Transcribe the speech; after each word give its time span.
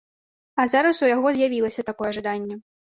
А 0.63 0.65
зараз 0.75 1.03
у 1.05 1.11
яго 1.15 1.35
з'явілася 1.37 1.87
такое 1.93 2.11
жаданне. 2.21 2.55